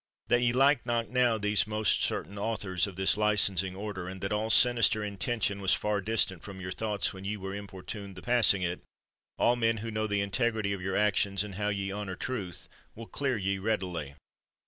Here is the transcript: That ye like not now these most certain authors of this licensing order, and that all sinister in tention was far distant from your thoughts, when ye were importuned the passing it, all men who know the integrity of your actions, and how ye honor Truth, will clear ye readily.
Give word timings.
That 0.29 0.41
ye 0.41 0.51
like 0.51 0.83
not 0.83 1.09
now 1.09 1.37
these 1.37 1.67
most 1.67 2.01
certain 2.01 2.39
authors 2.39 2.87
of 2.87 2.95
this 2.95 3.17
licensing 3.17 3.75
order, 3.75 4.07
and 4.07 4.19
that 4.21 4.31
all 4.33 4.49
sinister 4.49 5.03
in 5.03 5.15
tention 5.17 5.61
was 5.61 5.75
far 5.75 6.01
distant 6.01 6.41
from 6.41 6.59
your 6.59 6.71
thoughts, 6.71 7.13
when 7.13 7.23
ye 7.23 7.37
were 7.37 7.53
importuned 7.53 8.15
the 8.15 8.23
passing 8.23 8.63
it, 8.63 8.81
all 9.37 9.55
men 9.55 9.77
who 9.77 9.91
know 9.91 10.07
the 10.07 10.21
integrity 10.21 10.73
of 10.73 10.81
your 10.81 10.97
actions, 10.97 11.43
and 11.43 11.53
how 11.53 11.67
ye 11.69 11.91
honor 11.91 12.15
Truth, 12.15 12.67
will 12.95 13.05
clear 13.05 13.37
ye 13.37 13.59
readily. 13.59 14.15